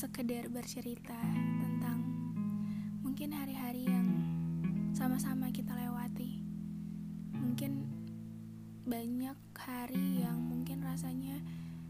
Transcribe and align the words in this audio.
sekedar 0.00 0.48
bercerita 0.48 1.20
tentang 1.60 2.00
mungkin 3.04 3.36
hari-hari 3.36 3.84
yang 3.84 4.08
sama-sama 4.96 5.52
kita 5.52 5.76
lewati. 5.76 6.40
Mungkin 7.36 7.84
banyak 8.88 9.36
hari 9.60 10.24
yang 10.24 10.40
mungkin 10.40 10.80
rasanya 10.80 11.36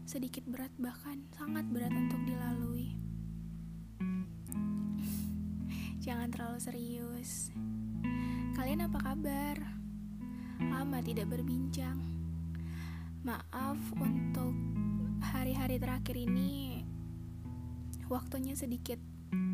sedikit 0.03 0.43
berat 0.43 0.75
bahkan 0.75 1.23
sangat 1.31 1.63
berat 1.71 1.95
untuk 1.95 2.19
dilalui. 2.27 2.99
Jangan 6.03 6.35
terlalu 6.35 6.59
serius. 6.59 7.47
Kalian 8.59 8.91
apa 8.91 9.07
kabar? 9.07 9.55
Lama 10.59 10.99
tidak 10.99 11.31
berbincang. 11.31 11.95
Maaf 13.23 13.79
untuk 13.95 14.51
hari-hari 15.23 15.79
terakhir 15.79 16.19
ini 16.19 16.70
waktunya 18.11 18.51
sedikit 18.59 18.99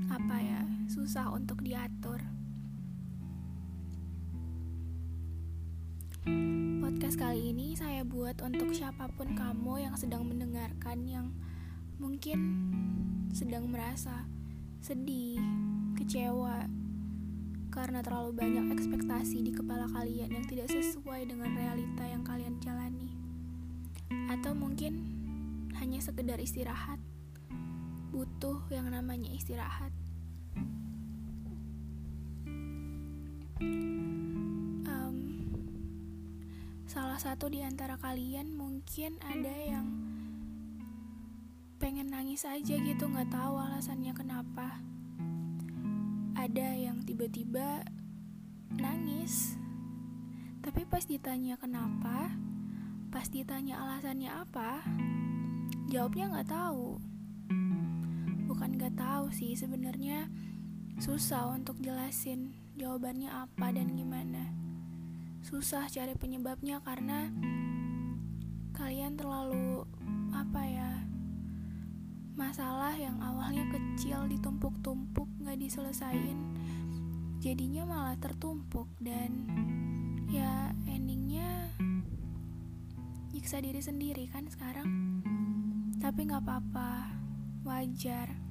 apa 0.10 0.42
ya 0.42 0.66
susah 0.90 1.30
untuk 1.30 1.62
diatur. 1.62 2.18
Podcast 6.82 7.22
kali 7.22 7.54
ini 7.54 7.78
saya 7.78 8.02
buat 8.02 8.42
untuk 8.42 8.74
siapa 8.74 9.14
pun 9.14 9.38
kamu 9.38 9.86
yang 9.86 9.94
sedang 9.94 10.26
mendengarkan 10.26 11.06
yang 11.06 11.30
mungkin 12.02 12.40
sedang 13.30 13.70
merasa 13.70 14.26
sedih 14.82 15.38
kecewa 15.94 16.66
karena 17.70 18.02
terlalu 18.02 18.42
banyak 18.42 18.74
ekspektasi 18.74 19.46
di 19.46 19.54
kepala 19.54 19.86
kalian 19.94 20.34
yang 20.34 20.46
tidak 20.50 20.74
sesuai 20.74 21.30
dengan 21.30 21.53
realita 21.53 22.09
yang 22.09 22.26
kalian 22.26 22.58
jalani. 22.58 23.14
Atau 24.34 24.58
mungkin 24.58 25.06
hanya 25.78 26.02
sekedar 26.02 26.42
istirahat 26.42 26.98
butuh 28.18 28.58
yang 28.73 28.90
namanya 28.90 29.30
istirahat. 29.30 29.94
Um, 34.90 35.18
salah 36.90 37.22
satu 37.22 37.46
di 37.46 37.62
antara 37.62 37.94
kalian 38.02 38.58
mungkin 38.58 39.22
ada 39.22 39.54
yang 39.54 39.86
pengen 41.78 42.09
nangis 42.09 42.42
aja 42.50 42.74
gitu, 42.82 43.06
nggak 43.06 43.30
tahu 43.30 43.54
alasannya 43.54 44.18
kenapa. 44.18 44.81
Ada 46.34 46.74
yang 46.74 47.06
tiba-tiba 47.06 47.86
nangis, 48.81 49.62
tapi 50.66 50.90
pas 50.90 51.06
ditanya 51.06 51.54
kenapa, 51.62 52.34
pas 53.14 53.30
ditanya 53.30 53.78
alasannya 53.78 54.34
apa, 54.34 54.81
jawabnya 55.86 56.34
nggak 56.34 56.50
tahu 56.50 57.06
bukan 58.58 58.73
gak 58.81 58.97
tahu 58.97 59.30
sih 59.30 59.53
sebenarnya 59.53 60.33
susah 60.97 61.45
untuk 61.53 61.77
jelasin 61.77 62.58
jawabannya 62.73 63.30
apa 63.30 63.69
dan 63.69 63.94
gimana. 63.94 64.50
Susah 65.45 65.86
cari 65.86 66.17
penyebabnya 66.17 66.81
karena 66.81 67.30
kalian 68.73 69.13
terlalu 69.13 69.85
apa 70.33 70.61
ya 70.66 70.91
masalah 72.33 72.97
yang 72.97 73.22
awalnya 73.22 73.61
kecil 73.69 74.25
ditumpuk-tumpuk 74.25 75.30
gak 75.45 75.61
diselesain 75.61 76.41
jadinya 77.38 77.85
malah 77.85 78.17
tertumpuk 78.17 78.89
dan 78.97 79.45
ya 80.33 80.73
endingnya 80.89 81.78
nyiksa 83.38 83.61
diri 83.61 83.85
sendiri 83.85 84.25
kan 84.33 84.50
sekarang. 84.50 85.22
Tapi 86.01 86.25
nggak 86.25 86.41
apa-apa 86.41 87.13
wajar 87.62 88.47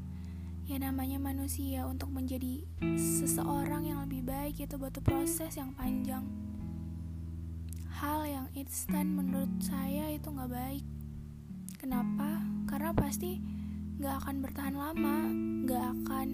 ya 0.66 0.82
namanya 0.82 1.22
manusia. 1.22 1.87
Untuk 1.87 2.10
menjadi 2.10 2.66
seseorang 2.99 3.87
yang 3.87 4.03
lebih 4.03 4.27
baik 4.27 4.59
itu 4.59 4.75
butuh 4.75 5.00
proses 5.00 5.54
yang 5.54 5.71
panjang. 5.78 6.27
Hal 7.97 8.27
yang 8.28 8.47
instan 8.53 9.15
menurut 9.15 9.49
saya 9.62 10.12
itu 10.12 10.28
nggak 10.28 10.53
baik. 10.53 10.84
Kenapa? 11.78 12.43
Karena 12.66 12.91
pasti 12.93 13.41
nggak 14.03 14.15
akan 14.27 14.37
bertahan 14.43 14.77
lama. 14.77 15.19
Nggak 15.65 15.84
akan 16.03 16.28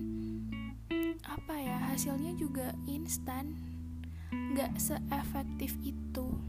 apa 1.29 1.55
ya 1.61 1.77
hasilnya 1.93 2.33
juga 2.41 2.73
instan. 2.89 3.53
Nggak 4.33 4.81
seefektif 4.81 5.77
itu. 5.85 6.41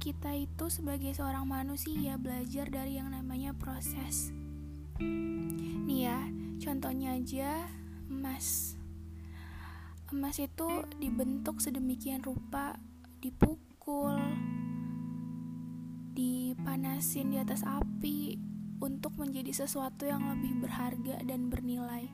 Kita 0.00 0.32
itu 0.32 0.72
sebagai 0.72 1.12
seorang 1.12 1.44
manusia 1.44 2.16
belajar 2.16 2.72
dari 2.72 2.96
yang 2.96 3.12
namanya 3.12 3.52
proses 3.52 4.32
Nih 5.00 6.06
ya, 6.06 6.20
contohnya 6.60 7.16
aja 7.16 7.64
emas. 8.06 8.76
Emas 10.12 10.36
itu 10.36 10.84
dibentuk 11.00 11.58
sedemikian 11.58 12.20
rupa, 12.20 12.76
dipukul, 13.24 14.20
dipanasin 16.12 17.32
di 17.32 17.38
atas 17.40 17.64
api 17.64 18.36
untuk 18.80 19.16
menjadi 19.16 19.64
sesuatu 19.64 20.04
yang 20.04 20.24
lebih 20.28 20.60
berharga 20.60 21.20
dan 21.24 21.48
bernilai. 21.48 22.08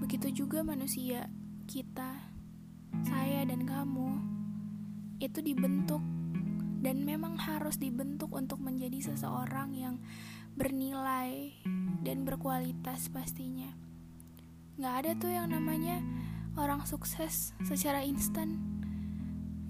Begitu 0.00 0.44
juga 0.44 0.64
manusia, 0.64 1.28
kita, 1.68 2.32
saya 3.04 3.44
dan 3.44 3.68
kamu, 3.68 4.18
itu 5.18 5.42
dibentuk 5.42 6.00
dan 6.78 7.02
memang 7.02 7.34
harus 7.34 7.74
dibentuk 7.76 8.30
untuk 8.30 8.62
menjadi 8.62 9.10
seseorang 9.12 9.74
yang 9.74 9.96
bernilai 10.58 11.54
dan 12.02 12.26
berkualitas 12.26 13.06
pastinya. 13.14 13.70
Nggak 14.74 14.94
ada 14.98 15.10
tuh 15.14 15.30
yang 15.30 15.54
namanya 15.54 16.02
orang 16.58 16.82
sukses 16.82 17.54
secara 17.62 18.02
instan. 18.02 18.58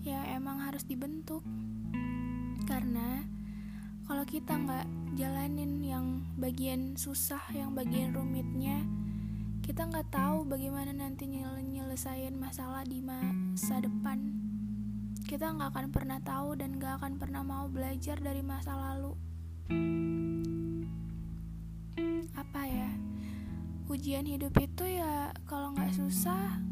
Ya 0.01 0.25
emang 0.33 0.65
harus 0.65 0.89
dibentuk. 0.89 1.45
Karena 2.65 3.21
kalau 4.09 4.25
kita 4.25 4.57
nggak 4.57 4.89
jalanin 5.21 5.85
yang 5.85 6.25
bagian 6.41 6.97
susah, 6.97 7.45
yang 7.53 7.77
bagian 7.77 8.17
rumitnya, 8.17 8.81
kita 9.61 9.85
nggak 9.85 10.09
tahu 10.09 10.49
bagaimana 10.49 10.97
nanti 10.97 11.29
nyelesain 11.29 12.33
masalah 12.33 12.89
di 12.89 13.05
masa 13.05 13.85
depan. 13.85 14.41
Kita 15.29 15.53
nggak 15.53 15.69
akan 15.69 15.87
pernah 15.93 16.17
tahu 16.25 16.57
dan 16.57 16.81
nggak 16.81 17.05
akan 17.05 17.21
pernah 17.21 17.45
mau 17.45 17.69
belajar 17.69 18.17
dari 18.17 18.41
masa 18.41 18.73
lalu 18.73 19.29
apa 22.39 22.63
ya 22.71 22.91
ujian 23.91 24.23
hidup 24.29 24.55
itu 24.63 24.85
ya 24.87 25.35
kalau 25.51 25.75
nggak 25.75 25.91
susah 25.91 26.63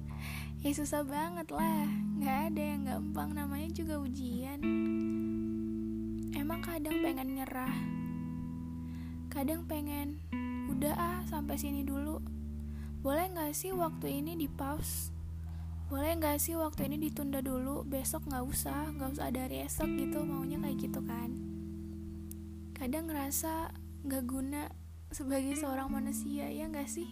ya 0.64 0.70
susah 0.74 1.06
banget 1.06 1.48
lah. 1.52 1.88
Nggak 2.16 2.38
ada 2.52 2.62
yang 2.62 2.82
gampang 2.84 3.30
namanya 3.32 3.70
juga 3.70 4.02
ujian. 4.02 4.60
Emang 6.34 6.60
kadang 6.60 7.00
pengen 7.00 7.38
nyerah 7.38 7.96
kadang 9.36 9.68
pengen 9.68 10.16
udah 10.72 10.96
ah 10.96 11.20
sampai 11.28 11.60
sini 11.60 11.84
dulu. 11.84 12.24
Boleh 13.04 13.28
nggak 13.28 13.52
sih 13.52 13.68
waktu 13.68 14.24
ini 14.24 14.32
di 14.32 14.48
pause? 14.48 15.12
Boleh 15.92 16.16
nggak 16.16 16.40
sih 16.40 16.56
waktu 16.56 16.88
ini 16.88 16.96
ditunda 16.96 17.44
dulu? 17.44 17.84
Besok 17.84 18.32
nggak 18.32 18.44
usah 18.48 18.96
nggak 18.96 19.12
usah 19.12 19.28
dari 19.28 19.60
esok 19.60 19.92
gitu 20.00 20.24
maunya 20.24 20.56
kayak 20.56 20.88
gitu 20.88 21.04
kan. 21.04 21.36
Kadang 22.72 23.12
ngerasa 23.12 23.76
nggak 24.08 24.24
guna 24.24 24.72
sebagai 25.16 25.56
seorang 25.56 25.88
manusia 25.88 26.44
ya 26.52 26.68
nggak 26.68 26.92
sih? 26.92 27.08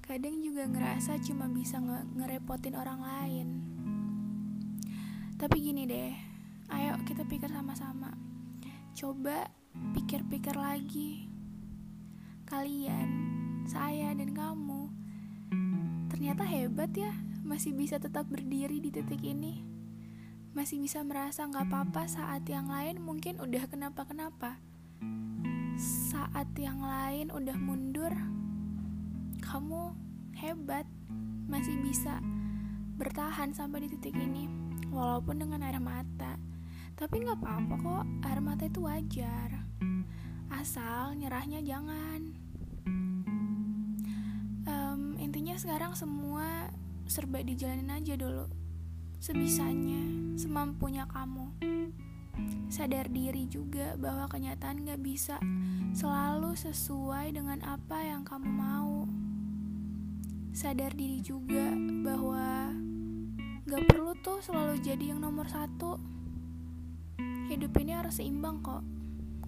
Kadang 0.00 0.40
juga 0.40 0.64
ngerasa 0.64 1.20
cuma 1.20 1.44
bisa 1.44 1.76
nge 1.76 2.08
ngerepotin 2.16 2.72
orang 2.72 3.04
lain. 3.04 3.48
Tapi 5.36 5.60
gini 5.60 5.84
deh 5.84 6.16
ayo 6.72 6.96
kita 7.04 7.28
pikir 7.28 7.52
sama-sama. 7.52 8.16
Coba 8.96 9.52
pikir-pikir 9.92 10.56
lagi. 10.56 11.28
Kalian 12.48 13.10
saya 13.68 14.16
dan 14.16 14.32
kamu 14.32 14.88
ternyata 16.08 16.48
hebat 16.48 16.96
ya 16.96 17.12
masih 17.44 17.76
bisa 17.76 18.00
tetap 18.00 18.24
berdiri 18.24 18.80
di 18.80 18.88
titik 18.88 19.20
ini. 19.20 19.60
Masih 20.56 20.80
bisa 20.80 21.04
merasa 21.04 21.44
nggak 21.44 21.68
apa-apa 21.68 22.08
saat 22.08 22.48
yang 22.48 22.72
lain 22.72 23.04
mungkin 23.04 23.36
udah 23.36 23.68
kenapa-kenapa 23.68 24.64
saat 25.76 26.48
yang 26.56 26.80
lain 26.80 27.28
udah 27.28 27.56
mundur, 27.60 28.08
kamu 29.44 29.92
hebat, 30.32 30.88
masih 31.44 31.76
bisa 31.84 32.20
bertahan 32.96 33.52
sampai 33.52 33.84
di 33.84 33.92
titik 33.92 34.16
ini, 34.16 34.48
walaupun 34.88 35.36
dengan 35.36 35.68
air 35.68 35.76
mata. 35.76 36.40
Tapi 36.96 37.28
nggak 37.28 37.44
apa-apa 37.44 37.74
kok, 37.76 38.04
air 38.24 38.40
mata 38.40 38.64
itu 38.64 38.80
wajar. 38.88 39.68
Asal 40.48 41.12
nyerahnya 41.20 41.60
jangan. 41.60 42.20
Um, 44.66 45.20
intinya 45.20 45.60
sekarang 45.60 45.92
semua 45.92 46.72
serba 47.04 47.44
dijalanin 47.44 47.92
aja 47.92 48.16
dulu, 48.16 48.48
sebisanya, 49.20 50.00
semampunya 50.40 51.04
kamu. 51.04 51.52
Sadar 52.66 53.08
diri 53.08 53.46
juga 53.46 53.94
bahwa 53.96 54.26
kenyataan 54.26 54.84
gak 54.84 55.00
bisa 55.00 55.36
selalu 55.96 56.52
sesuai 56.58 57.32
dengan 57.32 57.62
apa 57.64 58.02
yang 58.02 58.26
kamu 58.26 58.50
mau. 58.50 59.08
Sadar 60.56 60.92
diri 60.96 61.20
juga 61.20 61.72
bahwa 62.04 62.74
gak 63.66 63.84
perlu 63.88 64.12
tuh 64.20 64.42
selalu 64.42 64.82
jadi 64.82 65.14
yang 65.14 65.20
nomor 65.22 65.46
satu. 65.48 65.96
Hidup 67.46 67.72
ini 67.78 67.94
harus 67.94 68.18
seimbang 68.18 68.60
kok, 68.60 68.82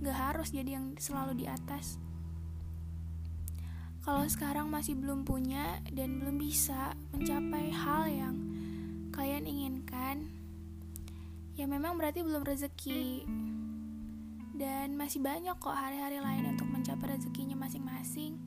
gak 0.01 0.17
harus 0.17 0.55
jadi 0.55 0.79
yang 0.79 0.95
selalu 0.97 1.43
di 1.43 1.47
atas. 1.51 1.99
Kalau 4.09 4.25
sekarang 4.25 4.73
masih 4.73 4.97
belum 4.97 5.29
punya 5.29 5.85
dan 5.93 6.17
belum 6.17 6.41
bisa 6.41 6.97
mencapai 7.13 7.69
hal 7.69 8.09
yang 8.09 8.37
kalian 9.13 9.45
inginkan, 9.45 10.38
ya 11.59 11.67
memang 11.67 11.99
berarti 11.99 12.23
belum 12.23 12.47
rezeki. 12.47 13.27
Dan 14.55 14.95
masih 14.95 15.19
banyak 15.19 15.59
kok 15.59 15.75
hari-hari 15.75 16.23
lain 16.23 16.55
untuk 16.55 16.71
mencapai 16.71 17.19
rezekinya 17.19 17.59
masing-masing. 17.59 18.39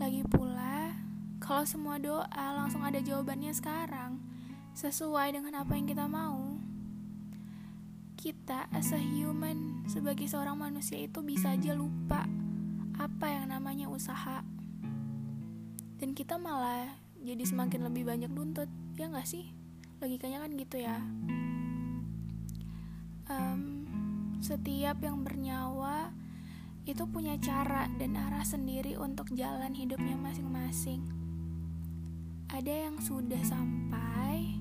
Lagi 0.00 0.24
pula 0.24 0.96
kalau 1.44 1.68
semua 1.68 2.00
doa 2.00 2.46
langsung 2.56 2.80
ada 2.80 3.04
jawabannya 3.04 3.52
sekarang 3.52 4.16
sesuai 4.72 5.36
dengan 5.36 5.60
apa 5.60 5.76
yang 5.76 5.84
kita 5.84 6.08
mau. 6.08 6.56
Kita 8.16 8.72
as 8.72 8.88
a 8.96 9.00
human 9.00 9.84
sebagai 9.84 10.24
seorang 10.24 10.56
manusia 10.56 10.96
itu 10.96 11.20
bisa 11.20 11.52
aja 11.52 11.76
lupa 11.76 12.24
apa 12.96 13.26
yang 13.28 13.52
namanya 13.52 13.92
usaha. 13.92 14.40
Dan 16.00 16.16
kita 16.16 16.40
malah 16.40 16.96
jadi 17.20 17.44
semakin 17.44 17.84
lebih 17.88 18.08
banyak 18.08 18.32
nuntut 18.32 18.72
ya 18.96 19.08
nggak 19.12 19.28
sih? 19.28 19.52
Logikanya 20.00 20.44
kan 20.44 20.50
gitu 20.56 20.80
ya 20.80 21.00
um, 23.28 23.60
setiap 24.44 25.00
yang 25.00 25.24
bernyawa 25.24 26.12
itu 26.84 27.08
punya 27.08 27.40
cara 27.40 27.88
dan 27.96 28.12
arah 28.12 28.44
sendiri 28.44 29.00
untuk 29.00 29.32
jalan 29.32 29.72
hidupnya 29.72 30.20
masing-masing. 30.20 31.00
Ada 32.52 32.88
yang 32.88 33.00
sudah 33.00 33.40
sampai, 33.40 34.60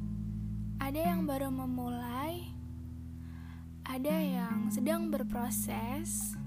ada 0.80 1.00
yang 1.04 1.28
baru 1.28 1.52
memulai, 1.52 2.48
ada 3.84 4.16
yang 4.16 4.72
sedang 4.72 5.12
berproses, 5.12 6.40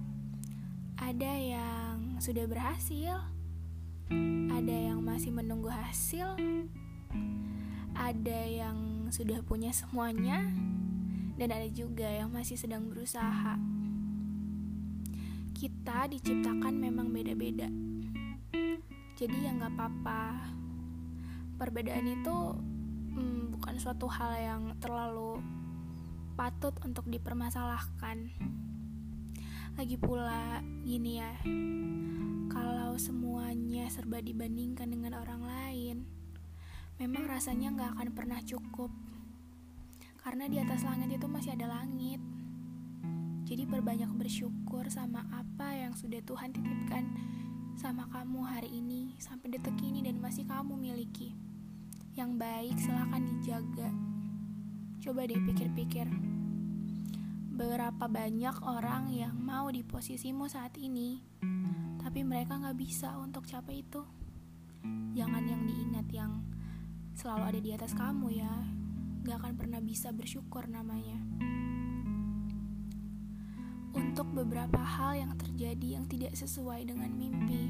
ada 0.97 1.33
yang 1.37 2.17
sudah 2.25 2.49
berhasil, 2.49 3.21
ada 4.49 4.77
yang 4.91 5.05
masih 5.05 5.29
menunggu 5.29 5.69
hasil, 5.69 6.41
ada 7.93 8.41
yang 8.49 9.13
sudah 9.13 9.45
punya 9.45 9.77
semuanya 9.77 10.41
dan 11.37 11.53
ada 11.53 11.69
juga 11.69 12.09
yang 12.09 12.33
masih 12.33 12.57
sedang 12.57 12.89
berusaha. 12.89 13.61
Kita 15.57 16.09
diciptakan 16.09 16.77
memang 16.77 17.13
beda-beda, 17.13 17.69
jadi 19.17 19.37
ya 19.49 19.51
nggak 19.57 19.73
apa-apa. 19.73 20.53
Perbedaan 21.57 22.05
itu 22.05 22.37
hmm, 23.17 23.57
bukan 23.57 23.77
suatu 23.81 24.05
hal 24.13 24.37
yang 24.37 24.63
terlalu 24.81 25.41
patut 26.37 26.77
untuk 26.85 27.09
dipermasalahkan. 27.09 28.29
Lagi 29.77 29.97
pula, 29.97 30.61
gini 30.85 31.21
ya, 31.21 31.33
kalau 32.53 32.97
semuanya 33.01 33.89
serba 33.89 34.21
dibandingkan 34.21 34.89
dengan 34.89 35.17
orang 35.21 35.45
lain, 35.45 35.97
memang 37.01 37.29
rasanya 37.29 37.73
nggak 37.73 37.91
akan 37.97 38.09
pernah 38.13 38.41
cukup 38.45 38.89
karena 40.27 40.51
di 40.51 40.59
atas 40.59 40.83
langit 40.83 41.23
itu 41.23 41.31
masih 41.31 41.55
ada 41.55 41.71
langit. 41.71 42.19
Jadi 43.47 43.63
berbanyak 43.63 44.11
bersyukur 44.19 44.83
sama 44.91 45.23
apa 45.31 45.71
yang 45.71 45.95
sudah 45.95 46.19
Tuhan 46.27 46.51
titipkan 46.51 47.15
sama 47.79 48.11
kamu 48.11 48.43
hari 48.43 48.75
ini 48.75 49.15
sampai 49.23 49.55
detik 49.55 49.79
ini 49.79 50.03
dan 50.03 50.19
masih 50.19 50.43
kamu 50.51 50.75
miliki. 50.75 51.31
Yang 52.19 52.43
baik 52.43 52.75
silahkan 52.75 53.23
dijaga. 53.23 53.91
Coba 54.99 55.31
deh 55.31 55.39
pikir-pikir. 55.39 56.11
Berapa 57.55 58.11
banyak 58.11 58.67
orang 58.67 59.15
yang 59.15 59.39
mau 59.39 59.71
di 59.71 59.87
posisimu 59.87 60.51
saat 60.51 60.75
ini, 60.75 61.23
tapi 62.03 62.27
mereka 62.27 62.59
nggak 62.59 62.75
bisa 62.75 63.15
untuk 63.23 63.47
capai 63.47 63.87
itu. 63.87 64.03
Jangan 65.15 65.47
yang 65.47 65.63
diingat 65.63 66.11
yang 66.11 66.43
selalu 67.15 67.45
ada 67.47 67.61
di 67.63 67.71
atas 67.71 67.95
kamu 67.95 68.43
ya, 68.43 68.53
gak 69.27 69.43
akan 69.43 69.59
pernah 69.59 69.83
bisa 69.83 70.15
bersyukur 70.15 70.71
namanya. 70.71 71.19
Untuk 73.91 74.31
beberapa 74.31 74.79
hal 74.79 75.19
yang 75.19 75.35
terjadi 75.35 75.99
yang 75.99 76.07
tidak 76.07 76.39
sesuai 76.39 76.87
dengan 76.87 77.11
mimpi, 77.11 77.67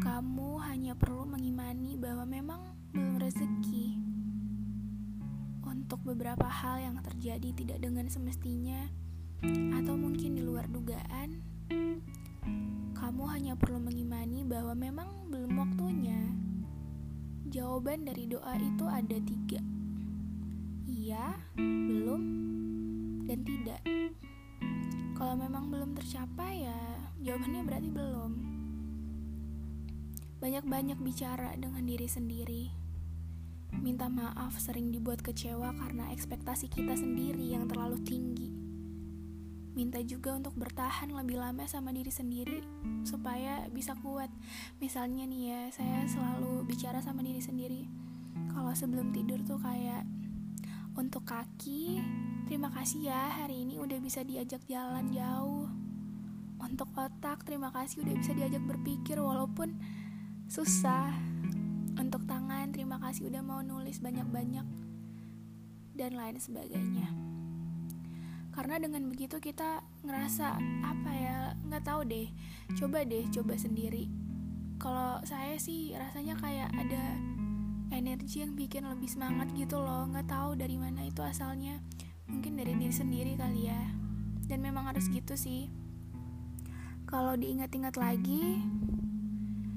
kamu 0.00 0.56
hanya 0.64 0.96
perlu 0.96 1.28
mengimani 1.28 2.00
bahwa 2.00 2.24
memang 2.24 2.64
belum 2.96 3.20
rezeki. 3.20 4.00
Untuk 5.68 6.00
beberapa 6.00 6.48
hal 6.48 6.80
yang 6.80 6.96
terjadi 7.04 7.52
tidak 7.52 7.84
dengan 7.84 8.08
semestinya, 8.08 8.88
atau 9.76 10.00
mungkin 10.00 10.32
di 10.32 10.40
luar 10.40 10.64
dugaan, 10.64 11.44
kamu 12.96 13.24
hanya 13.28 13.52
perlu 13.60 13.84
mengimani 13.84 14.48
bahwa 14.48 14.72
memang 14.72 15.28
belum 15.28 15.60
waktunya. 15.60 16.41
Jawaban 17.52 18.08
dari 18.08 18.24
doa 18.24 18.56
itu 18.56 18.88
ada 18.88 19.18
tiga. 19.28 19.60
Iya, 20.88 21.36
belum, 21.60 22.22
dan 23.28 23.44
tidak. 23.44 23.84
Kalau 25.12 25.36
memang 25.36 25.68
belum 25.68 25.92
tercapai 25.92 26.64
ya 26.64 26.80
jawabannya 27.20 27.62
berarti 27.68 27.90
belum. 27.92 28.32
Banyak-banyak 30.40 30.96
bicara 31.04 31.52
dengan 31.60 31.84
diri 31.84 32.08
sendiri. 32.08 32.64
Minta 33.76 34.08
maaf 34.08 34.56
sering 34.56 34.88
dibuat 34.88 35.20
kecewa 35.20 35.76
karena 35.76 36.08
ekspektasi 36.08 36.72
kita 36.72 36.96
sendiri 36.96 37.52
yang 37.52 37.68
terlalu 37.68 38.00
tinggi 38.00 38.61
minta 39.72 39.96
juga 40.04 40.36
untuk 40.36 40.52
bertahan 40.56 41.08
lebih 41.08 41.40
lama 41.40 41.64
sama 41.64 41.96
diri 41.96 42.12
sendiri 42.12 42.60
supaya 43.08 43.64
bisa 43.72 43.96
kuat. 44.04 44.28
Misalnya 44.78 45.24
nih 45.24 45.42
ya 45.48 45.60
saya 45.72 46.04
selalu 46.04 46.68
bicara 46.68 47.00
sama 47.00 47.24
diri 47.24 47.40
sendiri. 47.40 47.88
Kalau 48.52 48.72
sebelum 48.76 49.16
tidur 49.16 49.40
tuh 49.48 49.56
kayak 49.60 50.04
untuk 50.92 51.24
kaki 51.24 52.04
terima 52.44 52.68
kasih 52.68 53.08
ya 53.08 53.40
hari 53.40 53.64
ini 53.64 53.80
udah 53.80 53.96
bisa 53.96 54.20
diajak 54.20 54.60
jalan 54.68 55.08
jauh. 55.08 55.68
Untuk 56.60 56.92
otak 56.94 57.42
terima 57.48 57.72
kasih 57.72 58.04
udah 58.04 58.14
bisa 58.20 58.36
diajak 58.36 58.62
berpikir 58.68 59.16
walaupun 59.16 59.72
susah. 60.52 61.16
Untuk 61.96 62.28
tangan 62.28 62.72
terima 62.76 63.00
kasih 63.00 63.32
udah 63.32 63.40
mau 63.40 63.64
nulis 63.64 64.04
banyak-banyak 64.04 64.64
dan 65.96 66.12
lain 66.16 66.40
sebagainya 66.40 67.31
karena 68.52 68.76
dengan 68.76 69.08
begitu 69.08 69.40
kita 69.40 69.80
ngerasa 70.04 70.60
apa 70.84 71.10
ya 71.12 71.36
nggak 71.68 71.84
tahu 71.88 72.04
deh. 72.04 72.28
Coba 72.76 73.00
deh 73.02 73.24
coba 73.32 73.56
sendiri. 73.56 74.12
Kalau 74.76 75.24
saya 75.24 75.56
sih 75.56 75.96
rasanya 75.96 76.36
kayak 76.36 76.68
ada 76.76 77.16
energi 77.92 78.44
yang 78.44 78.52
bikin 78.52 78.84
lebih 78.84 79.08
semangat 79.08 79.48
gitu 79.56 79.80
loh. 79.80 80.04
Nggak 80.08 80.28
tahu 80.28 80.56
dari 80.56 80.76
mana 80.76 81.08
itu 81.08 81.24
asalnya. 81.24 81.80
Mungkin 82.28 82.60
dari 82.60 82.76
diri 82.76 82.92
sendiri 82.92 83.32
kali 83.40 83.72
ya. 83.72 83.82
Dan 84.44 84.60
memang 84.60 84.92
harus 84.92 85.08
gitu 85.08 85.32
sih. 85.32 85.72
Kalau 87.08 87.36
diingat-ingat 87.36 87.96
lagi 87.96 88.60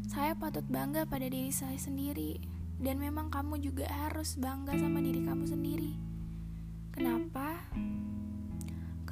saya 0.06 0.36
patut 0.36 0.64
bangga 0.68 1.08
pada 1.08 1.28
diri 1.32 1.52
saya 1.52 1.80
sendiri. 1.80 2.44
Dan 2.76 3.00
memang 3.00 3.32
kamu 3.32 3.56
juga 3.64 3.88
harus 3.88 4.36
bangga 4.36 4.76
sama 4.76 5.00
diri 5.00 5.24
kamu 5.24 5.48
sendiri. 5.48 5.96
Kenapa 6.92 7.60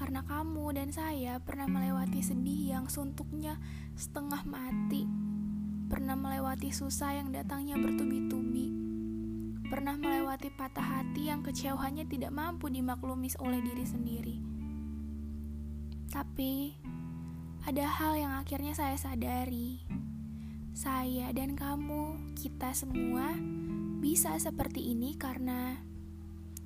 karena 0.03 0.19
kamu 0.27 0.75
dan 0.75 0.91
saya 0.91 1.39
pernah 1.39 1.63
melewati 1.63 2.19
sedih 2.19 2.75
yang 2.75 2.91
suntuknya 2.91 3.55
setengah 3.95 4.43
mati, 4.43 5.07
pernah 5.87 6.19
melewati 6.19 6.75
susah 6.75 7.23
yang 7.23 7.31
datangnya 7.31 7.79
bertubi-tubi, 7.79 8.67
pernah 9.71 9.95
melewati 9.95 10.51
patah 10.59 10.83
hati 10.83 11.31
yang 11.31 11.39
kecewaannya 11.39 12.03
tidak 12.11 12.35
mampu 12.35 12.67
dimaklumi 12.67 13.31
oleh 13.39 13.63
diri 13.63 13.85
sendiri. 13.87 14.37
Tapi, 16.11 16.75
ada 17.63 17.87
hal 17.87 18.19
yang 18.19 18.35
akhirnya 18.35 18.75
saya 18.75 18.99
sadari. 18.99 19.87
Saya 20.75 21.31
dan 21.31 21.55
kamu, 21.55 22.35
kita 22.35 22.75
semua 22.75 23.39
bisa 24.03 24.35
seperti 24.35 24.83
ini 24.91 25.15
karena 25.15 25.79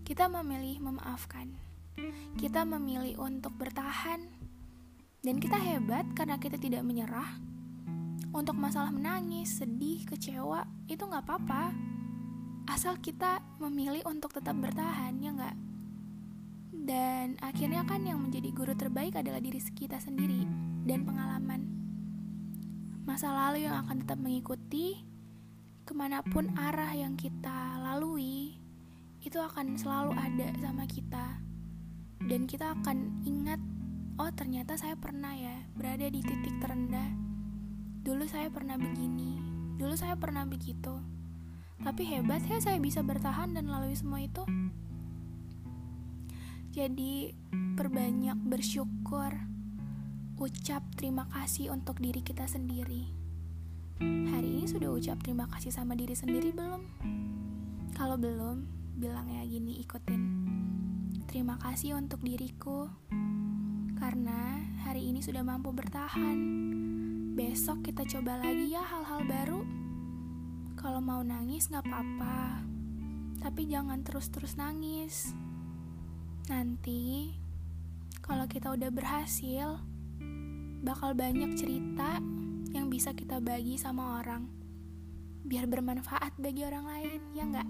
kita 0.10 0.26
memilih 0.26 0.82
memaafkan. 0.82 1.67
Kita 2.38 2.64
memilih 2.64 3.18
untuk 3.18 3.58
bertahan, 3.58 4.22
dan 5.26 5.36
kita 5.42 5.58
hebat 5.58 6.06
karena 6.14 6.38
kita 6.38 6.56
tidak 6.56 6.86
menyerah. 6.86 7.42
Untuk 8.32 8.54
masalah 8.56 8.94
menangis, 8.94 9.58
sedih, 9.58 10.06
kecewa, 10.06 10.64
itu 10.86 11.02
nggak 11.02 11.26
apa-apa. 11.26 11.74
Asal 12.70 13.00
kita 13.02 13.42
memilih 13.58 14.06
untuk 14.06 14.32
tetap 14.32 14.54
bertahan, 14.56 15.18
ya 15.18 15.34
nggak? 15.34 15.58
Dan 16.88 17.36
akhirnya 17.44 17.84
kan 17.84 18.06
yang 18.06 18.24
menjadi 18.24 18.54
guru 18.56 18.72
terbaik 18.78 19.18
adalah 19.20 19.44
diri 19.44 19.60
kita 19.60 20.00
sendiri 20.00 20.48
dan 20.88 21.04
pengalaman. 21.04 21.68
Masa 23.04 23.34
lalu 23.36 23.68
yang 23.68 23.84
akan 23.84 24.08
tetap 24.08 24.20
mengikuti 24.22 25.04
ke 25.88 25.92
mana 25.96 26.24
pun 26.24 26.52
arah 26.56 26.92
yang 26.92 27.16
kita 27.16 27.80
lalui 27.84 28.60
itu 29.24 29.40
akan 29.40 29.76
selalu 29.76 30.16
ada 30.16 30.48
sama 30.60 30.88
kita. 30.88 31.47
Dan 32.24 32.50
kita 32.50 32.74
akan 32.80 33.22
ingat, 33.28 33.62
oh 34.18 34.32
ternyata 34.34 34.74
saya 34.80 34.98
pernah 34.98 35.38
ya 35.38 35.66
berada 35.78 36.10
di 36.10 36.22
titik 36.26 36.58
terendah. 36.64 37.14
Dulu 38.02 38.26
saya 38.26 38.50
pernah 38.50 38.80
begini, 38.80 39.38
dulu 39.78 39.94
saya 39.94 40.18
pernah 40.18 40.48
begitu. 40.48 40.98
Tapi 41.78 42.04
hebat 42.10 42.42
ya 42.50 42.58
saya 42.58 42.82
bisa 42.82 43.06
bertahan 43.06 43.54
dan 43.54 43.70
lalui 43.70 43.94
semua 43.94 44.24
itu. 44.24 44.42
Jadi, 46.78 47.34
perbanyak 47.74 48.38
bersyukur, 48.38 49.34
ucap 50.38 50.86
terima 50.94 51.26
kasih 51.34 51.74
untuk 51.74 51.98
diri 51.98 52.22
kita 52.22 52.46
sendiri. 52.46 53.10
Hari 53.98 54.62
ini 54.62 54.70
sudah 54.70 54.94
ucap 54.94 55.18
terima 55.26 55.50
kasih 55.50 55.74
sama 55.74 55.98
diri 55.98 56.14
sendiri 56.14 56.54
belum? 56.54 56.86
Kalau 57.98 58.14
belum, 58.14 58.70
bilang 58.94 59.26
ya 59.26 59.42
gini 59.42 59.82
ikutin. 59.82 60.37
Terima 61.38 61.62
kasih 61.62 61.94
untuk 61.94 62.26
diriku, 62.26 62.90
karena 64.02 64.58
hari 64.82 65.14
ini 65.14 65.22
sudah 65.22 65.46
mampu 65.46 65.70
bertahan. 65.70 66.34
Besok 67.38 67.86
kita 67.86 68.10
coba 68.10 68.42
lagi 68.42 68.74
ya 68.74 68.82
hal-hal 68.82 69.22
baru. 69.22 69.62
Kalau 70.82 70.98
mau 70.98 71.22
nangis 71.22 71.70
gak 71.70 71.86
apa-apa, 71.86 72.66
tapi 73.38 73.70
jangan 73.70 74.02
terus-terus 74.02 74.58
nangis. 74.58 75.30
Nanti, 76.50 77.38
kalau 78.26 78.50
kita 78.50 78.74
udah 78.74 78.90
berhasil, 78.90 79.78
bakal 80.82 81.14
banyak 81.14 81.54
cerita 81.54 82.18
yang 82.74 82.90
bisa 82.90 83.14
kita 83.14 83.38
bagi 83.38 83.78
sama 83.78 84.26
orang. 84.26 84.50
Biar 85.46 85.70
bermanfaat 85.70 86.34
bagi 86.42 86.66
orang 86.66 86.90
lain, 86.90 87.22
ya 87.38 87.46
nggak? 87.46 87.70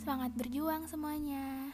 Semangat 0.00 0.32
berjuang 0.40 0.88
semuanya. 0.88 1.67